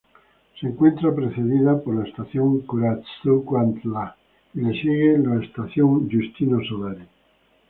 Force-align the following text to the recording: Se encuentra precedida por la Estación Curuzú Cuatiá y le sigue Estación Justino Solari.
Se 0.59 0.65
encuentra 0.65 1.13
precedida 1.13 1.79
por 1.79 1.93
la 1.95 2.05
Estación 2.09 2.61
Curuzú 2.61 3.45
Cuatiá 3.45 4.15
y 4.55 4.61
le 4.61 4.71
sigue 4.73 5.21
Estación 5.45 6.09
Justino 6.09 6.59
Solari. 6.67 7.03